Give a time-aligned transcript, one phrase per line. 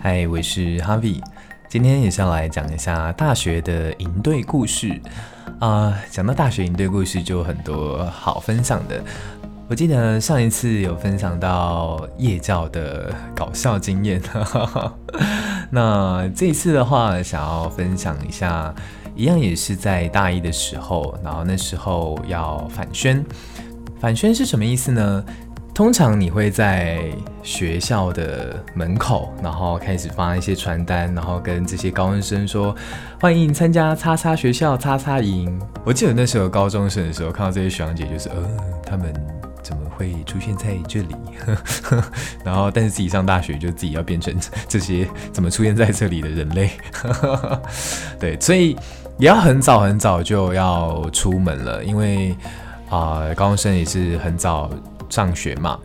[0.00, 1.20] 嗨，我是 Harvie，
[1.68, 5.00] 今天也是要来讲一下大学的营队故事
[5.58, 5.96] 啊。
[6.10, 9.02] 讲到大学营队故事，就有很多好分享的。
[9.68, 14.22] 我记得上一次有分享到夜教的搞笑经验，
[15.70, 18.72] 那这一次的话，想要分享一下，
[19.16, 23.24] 一样也是在大一的时候，然后那时候要返宣。
[23.98, 25.24] 返宣是什么意思呢？
[25.76, 32.74] 通常你会在学校的门口，然后开始发一些传单，然后跟这些高中生说
[33.20, 38.36] ：“欢迎参加叉叉学校叉叉营。”我记得那时候高中生的时候，看到这些学长姐，就是呃，
[38.86, 39.12] 他们
[39.62, 41.14] 怎么会出现在这里？
[42.42, 44.34] 然后，但是自己上大学，就自己要变成
[44.66, 46.70] 这些怎么出现在这里的人类。
[48.18, 48.74] 对，所以
[49.18, 52.34] 也要很早很早就要出门了，因为
[52.88, 54.70] 啊、高中生也是很早。
[55.08, 55.78] 上学嘛，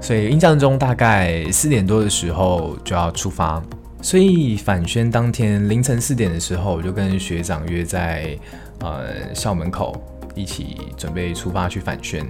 [0.00, 3.62] 所以印象中大概四点多的时候就要出发，
[4.02, 8.36] 所以返宣当天凌晨四点的时候，我就跟学长约在
[8.80, 10.00] 呃校门口
[10.38, 12.26] 一起准备出发去返宣。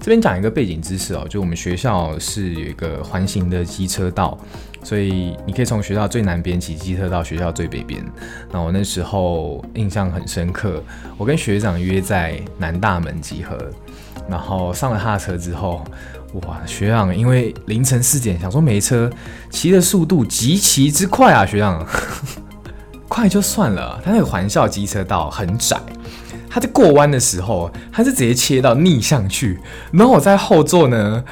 [0.00, 4.36] 这边讲一个背景知识哦，就我们学校是有一个环形的机车道，
[4.82, 8.04] 所以你可以从学校最南边骑机车到学校最北边。
[8.50, 10.82] 那我那时候印象很深刻，
[11.16, 13.56] 我跟学长约在南大门集合。
[14.28, 15.84] 然后上了他的车之后，
[16.34, 19.10] 哇，学长因为凌晨四点想说没车，
[19.50, 21.84] 骑的速度极其之快啊，学长，
[23.08, 25.76] 快就算了，他那个环校机车道很窄，
[26.52, 29.58] 他在过弯的时候，他是直接切到逆向去，
[29.92, 31.24] 然后我在后座呢，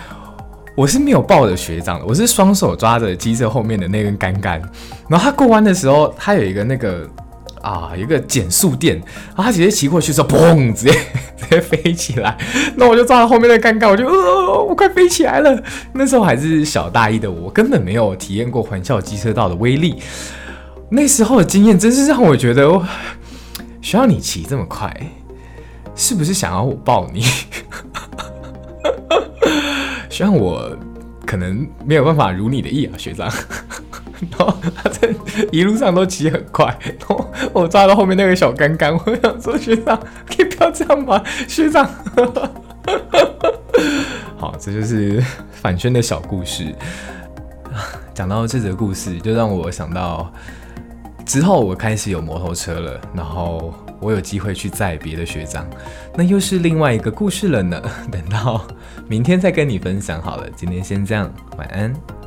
[0.74, 4.62] 我是没有抱着学长的，我是双手抓着机车后面的那根杆杆，
[5.08, 7.06] 然后他过弯的时候，他有一个那个。
[7.62, 10.92] 啊，一个减速垫，然后他直接骑过去之后，砰，直接
[11.36, 12.34] 直接飞起来。
[12.74, 15.62] 那我就抓到后面的杆杆，我就呃，我快飞起来了。
[15.92, 19.96] 那时候还是小大一的我，根本没有体验过环校机车道的威力。
[20.88, 22.66] 那时候的经验真是让我觉得，
[23.80, 24.94] 需要你骑这么快，
[25.94, 27.22] 是不是想要我抱你？
[30.08, 30.76] 学长我
[31.26, 33.30] 可能没有办法如你的意啊，学长。
[34.20, 35.08] 然后他在
[35.50, 41.22] 一路上都骑很快，然后我抓到后面那个小杆杆，我想说学长可以不要这样吗？
[41.48, 41.88] 学长，
[44.36, 46.74] 好，这就是返宣的小故事。
[48.12, 50.30] 讲到这则故事，就让我想到
[51.30, 55.64] 之后我开始有摩托车了，然后我有机会去载别的学长，
[56.16, 57.80] 那又是另外一个故事了呢。
[58.10, 58.66] 等到
[59.06, 62.19] 明天再跟你分享好了，今天先这样，晚安。